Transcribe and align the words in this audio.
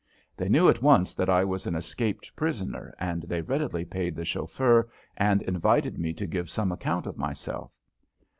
They 0.35 0.49
knew 0.49 0.67
at 0.67 0.81
once 0.81 1.13
that 1.13 1.29
I 1.29 1.45
was 1.45 1.67
an 1.67 1.75
escaped 1.75 2.35
prisoner 2.35 2.95
and 2.99 3.21
they 3.21 3.41
readily 3.41 3.85
paid 3.85 4.15
the 4.15 4.25
chauffeur 4.25 4.89
and 5.15 5.43
invited 5.43 5.99
me 5.99 6.11
to 6.13 6.25
give 6.25 6.49
some 6.49 6.71
account 6.71 7.05
of 7.05 7.19
myself. 7.19 7.71